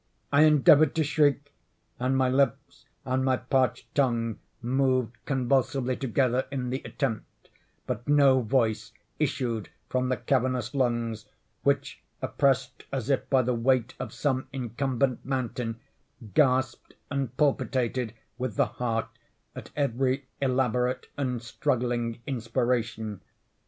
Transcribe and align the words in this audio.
I 0.33 0.45
endeavored 0.45 0.95
to 0.95 1.03
shriek; 1.03 1.53
and 1.99 2.17
my 2.17 2.27
lips 2.27 2.85
and 3.05 3.23
my 3.23 3.37
parched 3.37 3.93
tongue 3.93 4.39
moved 4.59 5.15
convulsively 5.25 5.95
together 5.95 6.47
in 6.49 6.71
the 6.71 6.81
attempt—but 6.83 8.07
no 8.09 8.41
voice 8.41 8.93
issued 9.19 9.69
from 9.89 10.09
the 10.09 10.17
cavernous 10.17 10.73
lungs, 10.73 11.27
which 11.61 12.01
oppressed 12.19 12.85
as 12.91 13.11
if 13.11 13.29
by 13.29 13.43
the 13.43 13.53
weight 13.53 13.93
of 13.99 14.11
some 14.11 14.47
incumbent 14.51 15.23
mountain, 15.23 15.79
gasped 16.33 16.95
and 17.11 17.37
palpitated, 17.37 18.15
with 18.39 18.55
the 18.55 18.65
heart, 18.65 19.05
at 19.55 19.69
every 19.75 20.25
elaborate 20.41 21.09
and 21.15 21.43
struggling 21.43 22.21
inspiration. 22.25 23.21